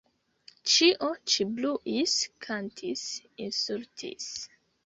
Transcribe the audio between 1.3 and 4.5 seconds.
ĉi bruis, kantis, insultis.